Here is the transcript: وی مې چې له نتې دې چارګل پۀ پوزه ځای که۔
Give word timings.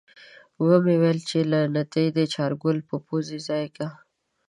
وی 0.63 0.77
مې 1.01 1.11
چې 1.29 1.39
له 1.51 1.59
نتې 1.75 2.05
دې 2.15 2.25
چارګل 2.33 2.77
پۀ 2.87 2.95
پوزه 3.05 3.37
ځای 3.47 3.65
که۔ 3.75 3.87